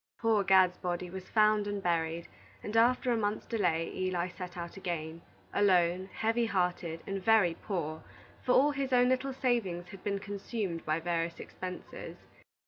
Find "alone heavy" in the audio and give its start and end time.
5.53-6.47